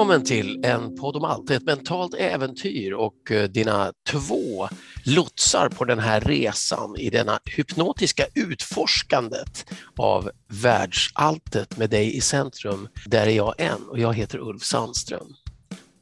Välkommen 0.00 0.24
till 0.24 0.64
en 0.64 0.96
podd 0.96 1.16
om 1.16 1.24
allt, 1.24 1.50
ett 1.50 1.62
mentalt 1.62 2.14
äventyr 2.14 2.92
och 2.92 3.30
eh, 3.30 3.48
dina 3.48 3.92
två 4.08 4.68
lotsar 5.06 5.68
på 5.68 5.84
den 5.84 5.98
här 5.98 6.20
resan 6.20 6.96
i 6.96 7.10
denna 7.10 7.40
hypnotiska 7.44 8.26
utforskandet 8.34 9.66
av 9.96 10.30
världsalltet 10.48 11.78
med 11.78 11.90
dig 11.90 12.16
i 12.16 12.20
centrum. 12.20 12.88
Där 13.06 13.26
är 13.26 13.30
jag 13.30 13.54
en 13.58 13.88
och 13.88 13.98
jag 13.98 14.14
heter 14.14 14.38
Ulf 14.38 14.62
Sandström. 14.62 15.34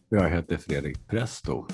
Jag 0.09 0.31
heter 0.31 0.57
Fredrik 0.57 1.09
Presto. 1.09 1.67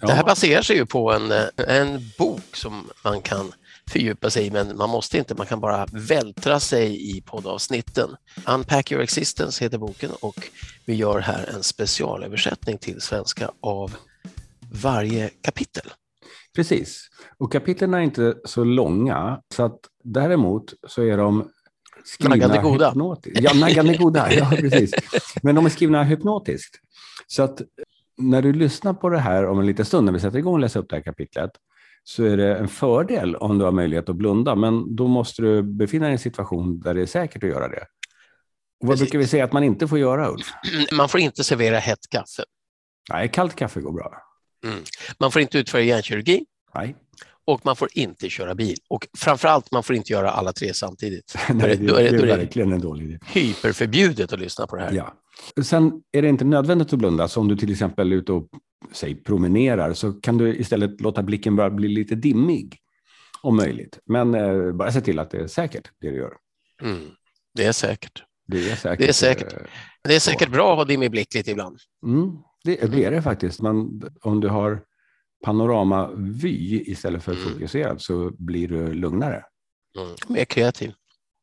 Ja. 0.00 0.06
Det 0.06 0.12
här 0.12 0.24
baserar 0.24 0.62
sig 0.62 0.76
ju 0.76 0.86
på 0.86 1.12
en, 1.12 1.32
eh, 1.32 1.46
en 1.56 2.10
bok 2.18 2.56
som 2.56 2.90
man 3.04 3.20
kan 3.20 3.52
fördjupa 3.90 4.30
sig 4.30 4.46
i, 4.46 4.50
men 4.50 4.76
man 4.76 4.90
måste 4.90 5.18
inte, 5.18 5.34
man 5.34 5.46
kan 5.46 5.60
bara 5.60 5.86
vältra 5.92 6.60
sig 6.60 7.16
i 7.16 7.20
poddavsnitten. 7.20 8.16
Unpack 8.46 8.92
your 8.92 9.02
existence 9.02 9.64
heter 9.64 9.78
boken 9.78 10.10
och 10.20 10.50
vi 10.84 10.94
gör 10.94 11.20
här 11.20 11.50
en 11.54 11.62
specialöversättning 11.62 12.78
till 12.78 13.00
svenska 13.00 13.50
av 13.60 13.96
varje 14.72 15.30
kapitel. 15.40 15.90
Precis, 16.54 17.08
och 17.38 17.52
kapitlen 17.52 17.94
är 17.94 18.00
inte 18.00 18.34
så 18.44 18.64
långa, 18.64 19.40
så 19.54 19.62
att 19.62 19.78
däremot 20.04 20.74
så 20.86 21.02
är 21.02 21.16
de 21.16 21.50
skrivna 22.04 22.36
naggande 22.36 22.62
goda. 22.62 22.88
hypnotiskt. 22.88 23.40
Ja, 23.40 23.52
naggande 23.54 23.96
goda, 23.96 24.32
ja 24.32 24.50
precis. 24.60 24.94
Men 25.42 25.54
de 25.54 25.66
är 25.66 25.70
skrivna 25.70 26.04
hypnotiskt. 26.04 26.76
Så 27.26 27.42
att 27.42 27.62
när 28.16 28.42
du 28.42 28.52
lyssnar 28.52 28.94
på 28.94 29.08
det 29.08 29.18
här 29.18 29.46
om 29.46 29.58
en 29.60 29.66
liten 29.66 29.84
stund, 29.84 30.04
när 30.04 30.12
vi 30.12 30.20
sätter 30.20 30.38
igång 30.38 30.54
och 30.54 30.60
läser 30.60 30.80
upp 30.80 30.88
det 30.88 30.96
här 30.96 31.02
kapitlet, 31.02 31.50
så 32.08 32.24
är 32.24 32.36
det 32.36 32.56
en 32.56 32.68
fördel 32.68 33.36
om 33.36 33.58
du 33.58 33.64
har 33.64 33.72
möjlighet 33.72 34.08
att 34.08 34.16
blunda, 34.16 34.54
men 34.54 34.96
då 34.96 35.08
måste 35.08 35.42
du 35.42 35.62
befinna 35.62 36.04
dig 36.04 36.12
i 36.12 36.12
en 36.12 36.18
situation 36.18 36.80
där 36.80 36.94
det 36.94 37.02
är 37.02 37.06
säkert 37.06 37.44
att 37.44 37.50
göra 37.50 37.68
det. 37.68 37.86
Och 38.80 38.88
vad 38.88 38.98
brukar 38.98 39.18
vi 39.18 39.26
säga 39.26 39.44
att 39.44 39.52
man 39.52 39.64
inte 39.64 39.88
får 39.88 39.98
göra, 39.98 40.30
Ulf? 40.30 40.46
Man 40.92 41.08
får 41.08 41.20
inte 41.20 41.44
servera 41.44 41.78
hett 41.78 42.10
kaffe. 42.10 42.44
Nej, 43.10 43.30
kallt 43.32 43.56
kaffe 43.56 43.80
går 43.80 43.92
bra. 43.92 44.12
Mm. 44.64 44.78
Man 45.20 45.32
får 45.32 45.42
inte 45.42 45.58
utföra 45.58 45.82
hjärnkirurgi. 45.82 46.44
Nej. 46.74 46.96
Och 47.44 47.60
man 47.64 47.76
får 47.76 47.88
inte 47.92 48.28
köra 48.28 48.54
bil. 48.54 48.76
Och 48.88 49.06
framförallt, 49.18 49.72
man 49.72 49.82
får 49.82 49.96
inte 49.96 50.12
göra 50.12 50.30
alla 50.30 50.52
tre 50.52 50.74
samtidigt. 50.74 51.36
Nej, 51.54 51.76
det, 51.76 51.86
då 51.86 51.94
är 51.94 52.02
det, 52.02 52.10
då 52.10 52.22
är 52.22 52.26
det 52.26 52.36
verkligen 52.36 52.72
en 52.72 52.80
dålig 52.80 53.06
idé. 53.06 53.18
Hyperförbjudet 53.26 54.32
att 54.32 54.40
lyssna 54.40 54.66
på 54.66 54.76
det 54.76 54.82
här. 54.82 54.92
Ja. 54.92 55.14
Sen 55.62 56.02
är 56.12 56.22
det 56.22 56.28
inte 56.28 56.44
nödvändigt 56.44 56.92
att 56.92 56.98
blunda, 56.98 57.28
så 57.28 57.40
om 57.40 57.48
du 57.48 57.56
till 57.56 57.72
exempel 57.72 58.12
är 58.12 58.16
ute 58.16 58.32
och 58.32 58.48
säg, 58.92 59.14
promenerar 59.14 59.92
så 59.92 60.12
kan 60.12 60.38
du 60.38 60.56
istället 60.56 61.00
låta 61.00 61.22
blicken 61.22 61.56
bara 61.56 61.70
bli 61.70 61.88
lite 61.88 62.14
dimmig 62.14 62.78
om 63.42 63.56
möjligt. 63.56 63.98
Men 64.04 64.34
eh, 64.34 64.72
bara 64.72 64.92
se 64.92 65.00
till 65.00 65.18
att 65.18 65.30
det 65.30 65.38
är 65.38 65.46
säkert 65.46 65.90
det 66.00 66.10
du 66.10 66.16
gör. 66.16 66.36
Mm. 66.82 67.10
Det 67.54 67.64
är 67.64 67.72
säkert. 67.72 68.22
Det 68.46 68.70
är 68.70 68.76
säkert. 68.76 68.98
Det 68.98 69.08
är 69.08 69.12
säkert, 69.12 69.52
eh, 69.52 69.58
det 70.04 70.16
är 70.16 70.20
säkert 70.20 70.50
bra 70.50 70.72
att 70.72 70.78
ha 70.78 70.84
dimmig 70.84 71.10
blick 71.10 71.34
lite 71.34 71.50
ibland. 71.50 71.78
Mm. 72.06 72.38
Det, 72.64 72.92
det 72.92 73.04
är 73.04 73.10
det 73.10 73.22
faktiskt. 73.22 73.60
Man, 73.60 74.02
om 74.22 74.40
du 74.40 74.48
har 74.48 74.82
panoramavy 75.44 76.82
istället 76.86 77.24
för 77.24 77.32
mm. 77.32 77.44
fokuserad 77.44 78.00
så 78.00 78.32
blir 78.38 78.68
du 78.68 78.92
lugnare. 78.92 79.44
Mm. 79.98 80.16
Mer 80.28 80.44
kreativ. 80.44 80.92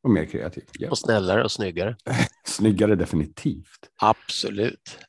Och 0.04 0.09
mer 0.09 0.26
kreativ. 0.26 0.64
Ja. 0.80 0.89
Och 0.89 0.98
snällare 0.98 1.44
och 1.44 1.52
snyggare. 1.52 1.98
snyggare 2.45 2.95
definitivt. 2.95 3.89
Absolut. 4.02 5.00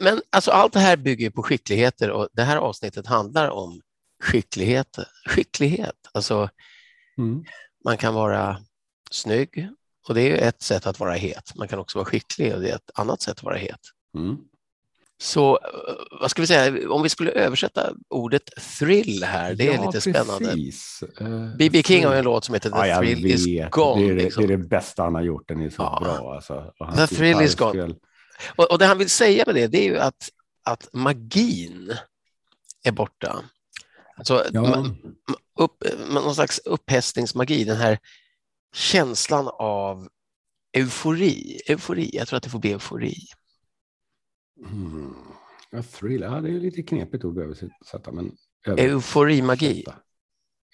Men 0.00 0.22
alltså 0.30 0.50
allt 0.50 0.72
det 0.72 0.80
här 0.80 0.96
bygger 0.96 1.30
på 1.30 1.42
skickligheter 1.42 2.10
och 2.10 2.28
det 2.32 2.42
här 2.42 2.56
avsnittet 2.56 3.06
handlar 3.06 3.48
om 3.48 3.80
skicklighet. 4.22 4.98
skicklighet. 5.26 5.96
Alltså, 6.12 6.48
mm. 7.18 7.44
Man 7.84 7.96
kan 7.96 8.14
vara 8.14 8.56
snygg 9.10 9.68
och 10.08 10.14
det 10.14 10.22
är 10.22 10.48
ett 10.48 10.62
sätt 10.62 10.86
att 10.86 11.00
vara 11.00 11.14
het. 11.14 11.52
Man 11.54 11.68
kan 11.68 11.78
också 11.78 11.98
vara 11.98 12.06
skicklig 12.06 12.54
och 12.54 12.60
det 12.60 12.70
är 12.70 12.76
ett 12.76 12.90
annat 12.94 13.22
sätt 13.22 13.36
att 13.36 13.42
vara 13.42 13.56
het. 13.56 13.80
Mm. 14.14 14.36
Så 15.22 15.54
eh, 15.54 16.18
vad 16.20 16.30
ska 16.30 16.42
vi 16.42 16.46
säga, 16.46 16.90
om 16.90 17.02
vi 17.02 17.08
skulle 17.08 17.30
översätta 17.30 17.92
ordet 18.08 18.42
thrill 18.78 19.24
här, 19.24 19.54
det 19.54 19.68
är 19.68 19.74
ja, 19.74 19.86
lite 19.86 20.00
spännande. 20.00 20.54
B.B. 21.58 21.78
Eh, 21.78 21.82
King 21.82 22.04
har 22.04 22.14
en 22.14 22.24
låt 22.24 22.44
som 22.44 22.54
heter 22.54 22.70
The 22.70 22.88
ja, 22.88 22.98
thrill 22.98 23.22
vet. 23.22 23.34
is 23.34 23.70
gone. 23.70 24.02
Det 24.02 24.10
är 24.10 24.14
det, 24.14 24.22
liksom. 24.22 24.46
det 24.46 24.52
är 24.52 24.58
det, 24.58 24.68
bästa 24.68 25.02
han 25.02 25.14
har 25.14 25.22
gjort, 25.22 25.48
den 25.48 25.60
är 25.60 25.70
så 25.70 25.82
ja. 25.82 25.98
bra. 26.02 26.34
Alltså. 26.34 26.72
The 26.96 27.16
thrill 27.16 27.40
is 27.40 27.54
gone. 27.54 27.94
Och, 28.56 28.70
och, 28.70 28.78
det 28.78 28.86
han 28.86 28.98
vill 28.98 29.10
säga 29.10 29.44
med 29.46 29.54
det, 29.54 29.66
det 29.66 29.78
är 29.78 29.84
ju 29.84 29.98
att, 29.98 30.30
att 30.62 30.88
magin 30.92 31.96
är 32.84 32.92
borta. 32.92 33.44
Alltså, 34.16 34.46
ja. 34.52 34.86
upp, 35.58 35.84
någon 36.08 36.34
slags 36.34 36.58
upphästningsmagi, 36.58 37.64
den 37.64 37.76
här 37.76 37.98
känslan 38.74 39.48
av 39.58 40.08
eufori. 40.72 41.60
eufori. 41.66 42.10
Jag 42.12 42.28
tror 42.28 42.36
att 42.36 42.42
det 42.42 42.50
får 42.50 42.58
bli 42.58 42.72
eufori. 42.72 43.16
Mm. 44.66 45.14
Ja, 45.70 45.82
thrill, 45.82 46.20
ja, 46.20 46.40
det 46.40 46.48
är 46.48 46.60
lite 46.60 46.82
knepigt 46.82 47.24
ord 47.24 47.38
att 47.38 47.44
översätta. 47.44 48.12
Men 48.12 48.36
Euforimagi. 48.66 49.84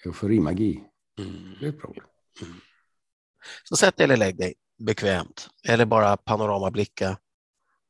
Euforimagi. 0.05 0.83
Mm. 1.19 1.55
Det 1.59 1.67
är 1.67 1.71
bra. 1.71 1.93
Mm. 2.41 2.53
Så 3.63 3.75
sätt 3.75 3.97
dig 3.97 4.03
eller 4.03 4.17
lägg 4.17 4.37
dig 4.37 4.53
bekvämt 4.77 5.49
eller 5.67 5.85
bara 5.85 6.17
panoramablicka. 6.17 7.17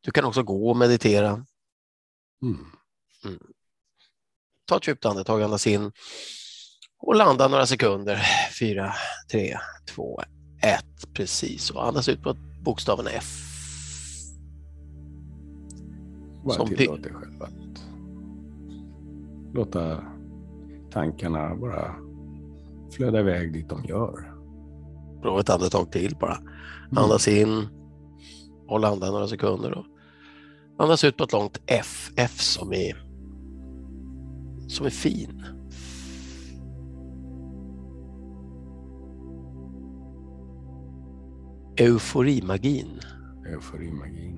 Du 0.02 0.12
kan 0.12 0.26
också 0.26 0.44
gå 0.44 0.70
och 0.70 0.78
meditera. 0.78 1.46
Mm. 2.42 2.66
Mm. 3.26 3.40
Ta 4.66 4.78
ett 4.78 4.88
djupt 4.88 5.06
andetag, 5.06 5.42
andas 5.42 5.68
in 5.68 5.92
och 7.00 7.16
landa 7.16 7.48
några 7.48 7.66
sekunder. 7.66 8.22
Fyra, 8.60 8.94
tre, 9.32 9.58
två, 9.96 10.22
ett. 10.64 11.14
Precis, 11.14 11.70
och 11.70 11.88
andas 11.88 12.10
ut 12.10 12.24
på 12.24 12.36
bokstaven 12.64 13.08
F. 13.08 13.26
Bara 16.46 16.66
tillåt 16.66 17.04
dig 17.04 17.14
själv 17.14 17.44
att 17.44 17.84
låta 19.54 20.04
tankarna 20.92 21.56
bara 21.56 21.96
flöda 22.92 23.20
iväg 23.20 23.54
dit 23.54 23.70
de 23.70 23.86
gör. 23.86 24.34
Prova 25.22 25.40
ett 25.40 25.50
andetag 25.50 25.92
till 25.92 26.16
bara. 26.20 26.36
Mm. 26.36 26.98
Andas 26.98 27.28
in 27.28 27.68
och 28.70 28.80
landa 28.80 29.12
några 29.12 29.28
sekunder. 29.28 29.78
Och 29.78 29.86
andas 30.78 31.04
ut 31.04 31.18
på 31.18 31.24
ett 31.24 31.32
långt 31.32 31.62
F, 31.66 32.12
F 32.16 32.42
som 32.42 32.74
är, 32.74 33.04
som 34.68 34.86
är 34.86 34.90
fin. 34.90 35.44
Euforimagin. 41.78 43.00
Euforimagin 43.54 44.30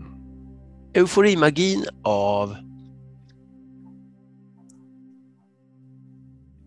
euforimagin 0.94 1.86
av 2.02 2.56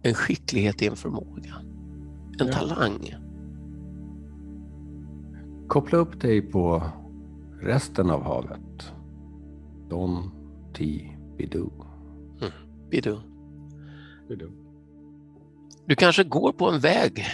en 0.03 0.15
skicklighet 0.15 0.83
i 0.83 0.87
en 0.87 0.97
förmåga, 0.97 1.55
en 2.41 2.47
ja. 2.47 2.53
talang. 2.53 3.15
Koppla 5.69 5.99
upp 5.99 6.21
dig 6.21 6.43
på 6.43 6.83
resten 7.61 8.11
av 8.11 8.23
havet. 8.23 8.93
Don 9.91 10.31
T. 10.77 11.11
Bidou. 11.39 11.71
Mm. 12.41 12.53
Bidou. 12.91 13.19
Bidou. 14.29 14.51
Du 15.87 15.95
kanske 15.95 16.25
går 16.25 16.53
på 16.53 16.71
en 16.71 16.81
väg 16.81 17.27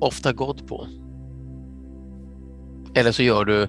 ofta 0.00 0.32
gått 0.32 0.66
på. 0.66 0.86
Eller 2.94 3.12
så 3.12 3.22
gör 3.22 3.44
du 3.44 3.66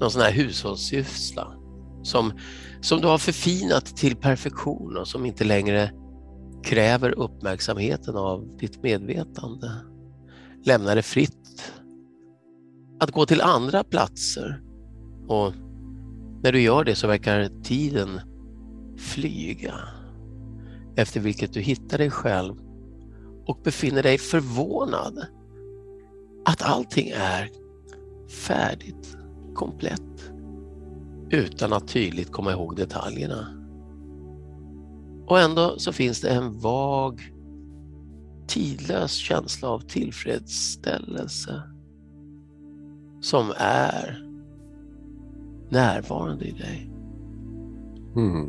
någon 0.00 0.10
sån 0.10 0.22
här 0.22 0.32
hushållssyssla 0.32 1.54
som, 2.02 2.32
som 2.80 3.00
du 3.00 3.06
har 3.06 3.18
förfinat 3.18 3.96
till 3.96 4.16
perfektion 4.16 4.96
och 4.96 5.08
som 5.08 5.26
inte 5.26 5.44
längre 5.44 5.90
kräver 6.64 7.10
uppmärksamheten 7.10 8.16
av 8.16 8.56
ditt 8.58 8.82
medvetande. 8.82 9.70
Lämna 10.64 10.94
det 10.94 11.02
fritt 11.02 11.41
att 13.02 13.10
gå 13.10 13.26
till 13.26 13.40
andra 13.40 13.84
platser 13.84 14.62
och 15.28 15.52
när 16.42 16.52
du 16.52 16.60
gör 16.60 16.84
det 16.84 16.94
så 16.94 17.06
verkar 17.06 17.62
tiden 17.62 18.20
flyga 18.96 19.74
efter 20.96 21.20
vilket 21.20 21.52
du 21.52 21.60
hittar 21.60 21.98
dig 21.98 22.10
själv 22.10 22.54
och 23.46 23.60
befinner 23.64 24.02
dig 24.02 24.18
förvånad 24.18 25.26
att 26.44 26.62
allting 26.62 27.08
är 27.08 27.50
färdigt 28.46 29.16
komplett 29.54 30.32
utan 31.30 31.72
att 31.72 31.88
tydligt 31.88 32.32
komma 32.32 32.52
ihåg 32.52 32.76
detaljerna. 32.76 33.46
Och 35.26 35.40
ändå 35.40 35.78
så 35.78 35.92
finns 35.92 36.20
det 36.20 36.30
en 36.30 36.60
vag, 36.60 37.32
tidlös 38.46 39.12
känsla 39.12 39.68
av 39.68 39.80
tillfredsställelse 39.80 41.71
som 43.22 43.52
är 43.56 44.26
närvarande 45.68 46.44
i 46.44 46.52
dig. 46.52 46.90
Mm. 48.16 48.48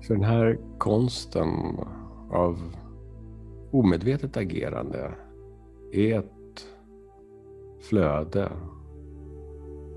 Så 0.00 0.12
den 0.12 0.24
här 0.24 0.58
konsten 0.78 1.48
av 2.30 2.76
omedvetet 3.70 4.36
agerande 4.36 5.14
är 5.92 6.18
ett 6.18 6.66
flöde 7.80 8.52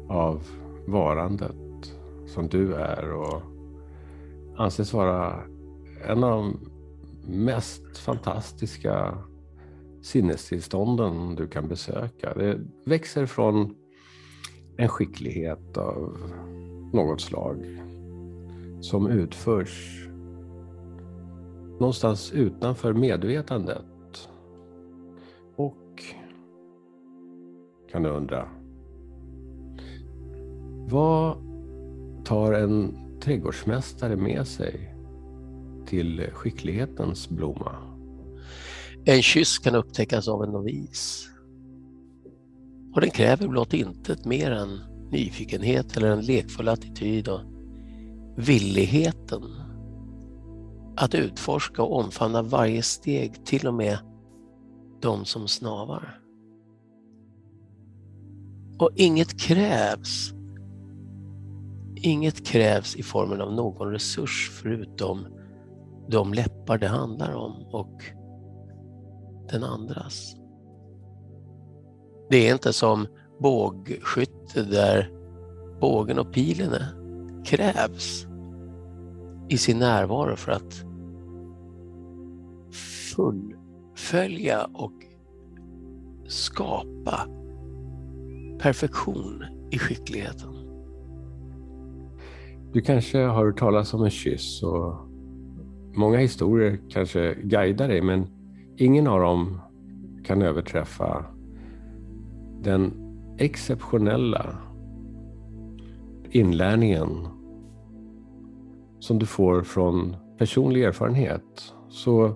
av 0.09 0.43
varandet 0.87 1.55
som 2.27 2.47
du 2.47 2.73
är 2.73 3.11
och 3.13 3.41
anses 4.57 4.93
vara 4.93 5.35
en 6.07 6.23
av 6.23 6.31
de 6.31 6.59
mest 7.45 7.97
fantastiska 7.97 9.17
sinnestillstånden 10.05 11.35
du 11.35 11.47
kan 11.47 11.67
besöka. 11.67 12.33
Det 12.33 12.59
växer 12.85 13.25
från 13.25 13.75
en 14.77 14.89
skicklighet 14.89 15.77
av 15.77 16.17
något 16.93 17.21
slag 17.21 17.65
som 18.81 19.07
utförs 19.07 20.05
någonstans 21.79 22.33
utanför 22.33 22.93
medvetandet. 22.93 24.29
Och 25.55 26.03
kan 27.91 28.03
du 28.03 28.09
undra, 28.09 28.49
vad 30.89 31.37
tar 32.25 32.53
en 32.53 32.97
trädgårdsmästare 33.19 34.15
med 34.15 34.47
sig 34.47 34.95
till 35.85 36.29
skicklighetens 36.33 37.29
blomma? 37.29 37.94
En 39.07 39.21
kyss 39.21 39.59
kan 39.59 39.75
upptäckas 39.75 40.27
av 40.27 40.43
en 40.43 40.49
novis. 40.51 41.29
Och 42.93 43.01
den 43.01 43.09
kräver 43.09 43.47
blott 43.47 43.73
intet 43.73 44.25
mer 44.25 44.51
än 44.51 44.79
nyfikenhet 45.11 45.97
eller 45.97 46.11
en 46.11 46.21
lekfull 46.21 46.67
attityd 46.67 47.27
och 47.27 47.41
villigheten 48.37 49.41
att 50.95 51.15
utforska 51.15 51.83
och 51.83 51.99
omfamna 51.99 52.41
varje 52.41 52.83
steg, 52.83 53.45
till 53.45 53.67
och 53.67 53.73
med 53.73 53.97
de 55.01 55.25
som 55.25 55.47
snavar. 55.47 56.19
Och 58.79 58.91
inget 58.95 59.39
krävs. 59.39 60.33
Inget 61.95 62.45
krävs 62.45 62.95
i 62.95 63.03
formen 63.03 63.41
av 63.41 63.53
någon 63.53 63.91
resurs 63.91 64.51
förutom 64.53 65.27
de 66.09 66.33
läppar 66.33 66.77
det 66.77 66.87
handlar 66.87 67.33
om 67.33 67.51
och 67.71 68.03
den 69.49 69.63
andras. 69.63 70.35
Det 72.29 72.47
är 72.47 72.53
inte 72.53 72.73
som 72.73 73.07
bågskytte 73.39 74.63
där 74.63 75.11
bågen 75.81 76.19
och 76.19 76.33
pilen 76.33 76.71
krävs 77.45 78.27
i 79.49 79.57
sin 79.57 79.79
närvaro 79.79 80.35
för 80.35 80.51
att 80.51 80.85
fullfölja 83.15 84.65
och 84.73 84.93
skapa 86.27 87.27
perfektion 88.59 89.43
i 89.71 89.79
skickligheten. 89.79 90.55
Du 92.73 92.81
kanske 92.81 93.17
har 93.17 93.45
hört 93.45 93.59
talas 93.59 93.93
om 93.93 94.03
en 94.03 94.09
kyss 94.09 94.63
och 94.63 94.95
många 95.97 96.17
historier 96.17 96.79
kanske 96.89 97.35
guidar 97.43 97.87
dig 97.87 98.01
men 98.01 98.27
ingen 98.77 99.07
av 99.07 99.19
dem 99.19 99.61
kan 100.23 100.41
överträffa 100.41 101.25
den 102.61 102.93
exceptionella 103.37 104.57
inlärningen 106.31 107.27
som 108.99 109.19
du 109.19 109.25
får 109.25 109.61
från 109.61 110.15
personlig 110.37 110.83
erfarenhet. 110.83 111.73
Så 111.89 112.35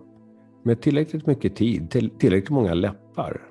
med 0.63 0.81
tillräckligt 0.81 1.27
mycket 1.27 1.55
tid, 1.55 1.89
tillräckligt 1.89 2.49
många 2.49 2.73
läppar, 2.73 3.41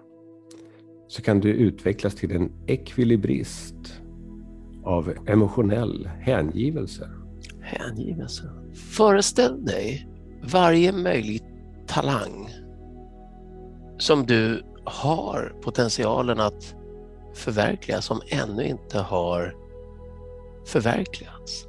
så 1.08 1.22
kan 1.22 1.40
du 1.40 1.48
utvecklas 1.48 2.14
till 2.14 2.32
en 2.32 2.52
ekvilibrist 2.66 4.00
av 4.84 5.12
emotionell 5.26 6.06
hängivelse. 6.20 7.10
Hängivelse. 7.60 8.50
Föreställ 8.74 9.64
dig 9.64 10.08
varje 10.52 10.92
möjlig 10.92 11.42
talang 11.86 12.48
som 13.98 14.26
du 14.26 14.62
har 14.84 15.52
potentialen 15.62 16.40
att 16.40 16.74
förverkliga 17.34 18.00
som 18.00 18.22
ännu 18.28 18.64
inte 18.64 18.98
har 18.98 19.54
förverkligats. 20.66 21.66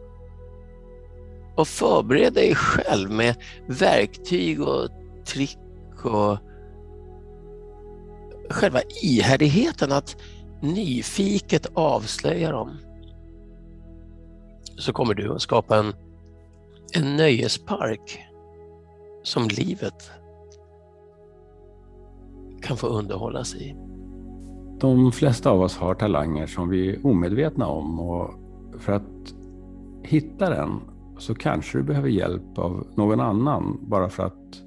Och 1.56 1.68
förbered 1.68 2.34
dig 2.34 2.56
själv 2.56 3.12
med 3.12 3.36
verktyg 3.68 4.62
och 4.62 4.90
trick 5.26 5.58
och 6.04 6.38
själva 8.50 8.80
ihärdigheten 9.02 9.92
att 9.92 10.18
nyfiket 10.62 11.68
avslöja 11.74 12.52
dem. 12.52 12.78
Så 14.78 14.94
kommer 14.94 15.14
du 15.14 15.34
att 15.34 15.42
skapa 15.42 15.78
en, 15.78 15.94
en 16.94 17.18
nöjespark 17.18 18.26
som 19.24 19.48
livet 19.48 20.12
kan 22.62 22.78
få 22.78 22.88
underhållas 22.88 23.56
i. 23.56 23.76
De 24.80 25.12
flesta 25.12 25.50
av 25.52 25.62
oss 25.62 25.78
har 25.78 25.94
talanger 25.94 26.48
som 26.48 26.70
vi 26.70 26.90
är 26.90 27.06
omedvetna 27.06 27.68
om 27.68 28.00
och 28.00 28.34
för 28.80 28.94
att 28.94 29.34
hitta 30.04 30.50
den 30.50 30.70
så 31.18 31.36
kanske 31.36 31.78
du 31.78 31.84
behöver 31.84 32.10
hjälp 32.10 32.58
av 32.58 32.88
någon 32.96 33.20
annan 33.20 33.80
bara 33.82 34.10
för 34.10 34.24
att 34.24 34.64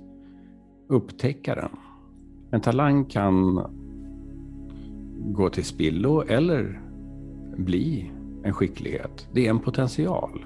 upptäcka 0.89 1.55
den. 1.55 1.71
En 2.50 2.61
talang 2.61 3.05
kan 3.05 3.61
gå 5.19 5.49
till 5.49 5.65
spillo 5.65 6.23
eller 6.23 6.83
bli 7.56 8.11
en 8.44 8.53
skicklighet. 8.53 9.29
Det 9.33 9.47
är 9.47 9.50
en 9.50 9.59
potential. 9.59 10.44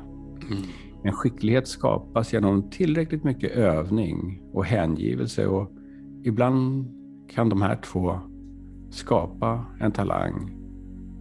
Mm. 0.51 0.63
En 1.03 1.13
skicklighet 1.13 1.69
skapas 1.69 2.33
genom 2.33 2.71
tillräckligt 2.71 3.25
mycket 3.25 3.51
övning 3.51 4.43
och 4.53 4.65
hängivelse 4.65 5.47
och 5.47 5.71
ibland 6.25 6.87
kan 7.29 7.49
de 7.49 7.63
här 7.63 7.77
två 7.77 8.19
skapa 8.91 9.65
en 9.81 9.93
talang 9.93 10.51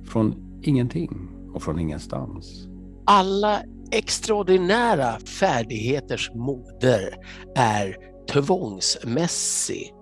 från 0.06 0.60
ingenting 0.64 1.28
och 1.54 1.64
från 1.64 1.80
ingenstans. 1.80 2.68
Alla 3.06 3.62
extraordinära 3.92 5.20
färdigheters 5.20 6.32
moder 6.34 7.16
är 7.56 7.98
tvångsmässig 8.32 9.94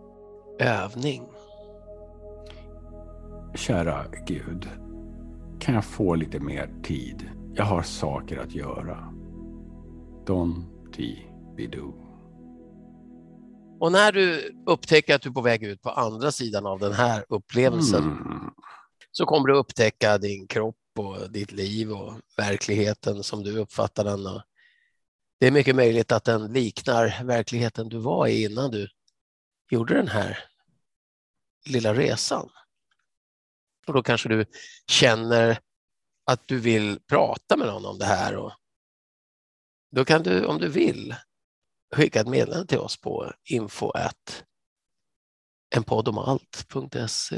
övning. 0.59 1.23
Kära 3.55 4.05
Gud, 4.27 4.67
kan 5.59 5.75
jag 5.75 5.85
få 5.85 6.15
lite 6.15 6.39
mer 6.39 6.69
tid? 6.83 7.29
Jag 7.55 7.65
har 7.65 7.81
saker 7.81 8.37
att 8.37 8.55
göra. 8.55 9.13
Don 10.25 10.65
ti 10.95 11.27
do. 11.71 12.02
Och 13.83 13.91
när 13.91 14.11
du 14.11 14.55
upptäcker 14.65 15.15
att 15.15 15.21
du 15.21 15.29
är 15.29 15.33
på 15.33 15.41
väg 15.41 15.63
ut 15.63 15.81
på 15.81 15.89
andra 15.89 16.31
sidan 16.31 16.65
av 16.65 16.79
den 16.79 16.93
här 16.93 17.25
upplevelsen 17.29 18.03
mm. 18.03 18.49
så 19.11 19.25
kommer 19.25 19.47
du 19.47 19.55
upptäcka 19.55 20.17
din 20.17 20.47
kropp 20.47 20.77
och 20.97 21.31
ditt 21.31 21.51
liv 21.51 21.91
och 21.91 22.13
verkligheten 22.37 23.23
som 23.23 23.43
du 23.43 23.57
uppfattar 23.57 24.03
den. 24.03 24.27
Och 24.27 24.41
det 25.39 25.47
är 25.47 25.51
mycket 25.51 25.75
möjligt 25.75 26.11
att 26.11 26.23
den 26.23 26.53
liknar 26.53 27.23
verkligheten 27.23 27.89
du 27.89 27.97
var 27.97 28.27
i 28.27 28.43
innan 28.43 28.71
du 28.71 28.89
gjorde 29.69 29.93
den 29.93 30.07
här 30.07 30.39
lilla 31.65 31.93
resan. 31.93 32.49
Och 33.87 33.93
då 33.93 34.03
kanske 34.03 34.29
du 34.29 34.45
känner 34.87 35.59
att 36.25 36.47
du 36.47 36.59
vill 36.59 36.99
prata 36.99 37.57
med 37.57 37.67
någon 37.67 37.85
om 37.85 37.97
det 37.97 38.05
här. 38.05 38.35
Och 38.35 38.51
då 39.91 40.05
kan 40.05 40.23
du, 40.23 40.45
om 40.45 40.57
du 40.57 40.69
vill, 40.69 41.15
skicka 41.93 42.21
ett 42.21 42.27
meddelande 42.27 42.67
till 42.67 42.77
oss 42.77 42.97
på 42.97 43.31
info 43.49 43.91
enpoddomalt.se. 45.75 47.35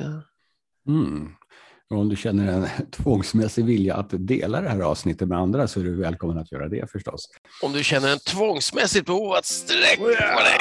Mm. 0.88 1.30
om 1.90 2.10
du 2.10 2.16
känner 2.16 2.48
en 2.48 2.68
tvångsmässig 2.92 3.66
vilja 3.66 3.96
att 3.96 4.10
dela 4.12 4.62
det 4.62 4.70
här 4.70 4.80
avsnittet 4.80 5.28
med 5.28 5.38
andra 5.38 5.68
så 5.68 5.80
är 5.80 5.84
du 5.84 5.96
välkommen 5.96 6.38
att 6.38 6.52
göra 6.52 6.70
det 6.70 6.92
förstås. 6.92 7.30
Om 7.62 7.74
du 7.74 7.84
känner 7.84 8.12
en 8.12 8.20
tvångsmässigt 8.20 9.06
behov 9.06 9.34
att 9.34 9.46
sträcka 9.46 10.02
på 10.02 10.08
dig 10.08 10.60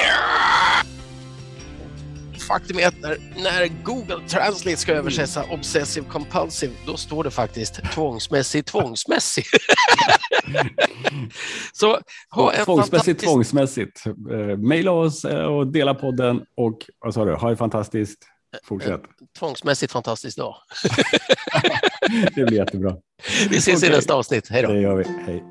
faktum 2.47 2.79
är 2.79 2.87
att 2.87 3.01
när, 3.01 3.17
när, 3.35 3.83
Google 3.83 4.27
Translate 4.27 4.77
ska 4.77 4.93
översätta 4.93 5.43
obsessive 5.43 6.07
compulsive, 6.09 6.73
då 6.85 6.97
står 6.97 7.23
det 7.23 7.31
faktiskt 7.31 7.91
tvångsmässig 7.93 8.65
tvångsmässig. 8.65 9.43
Så 11.73 11.99
ha 12.29 12.53
en 12.53 12.65
tvångsmässigt 12.65 13.23
tvångsmässigt. 13.23 14.03
Uh, 14.31 14.57
maila 14.57 14.91
oss 14.91 15.25
uh, 15.25 15.31
och 15.31 15.67
dela 15.67 15.93
podden 15.93 16.41
och 16.57 16.77
vad 16.99 17.13
sa 17.13 17.25
du, 17.25 17.33
ha 17.33 17.49
det 17.49 17.57
fantastiskt. 17.57 18.19
Fortsätt. 18.63 18.91
Uh, 18.91 19.07
tvångsmässigt 19.39 19.91
fantastisk 19.91 20.37
dag. 20.37 20.55
det 22.35 22.43
blir 22.43 22.57
jättebra. 22.57 22.95
Vi 23.49 23.57
ses 23.57 23.77
okay. 23.77 23.89
i 23.89 23.95
nästa 23.95 24.13
avsnitt. 24.13 24.47
Hej 24.49 24.61
då. 24.61 24.67
Det 24.67 24.81
gör 24.81 24.95
vi. 24.95 25.03
Hej. 25.25 25.43